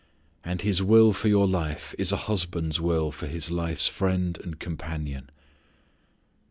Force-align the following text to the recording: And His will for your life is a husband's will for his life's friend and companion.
And 0.43 0.63
His 0.63 0.81
will 0.81 1.13
for 1.13 1.27
your 1.27 1.47
life 1.47 1.93
is 1.99 2.11
a 2.11 2.17
husband's 2.25 2.81
will 2.81 3.11
for 3.11 3.27
his 3.27 3.51
life's 3.51 3.87
friend 3.87 4.35
and 4.41 4.59
companion. 4.59 5.29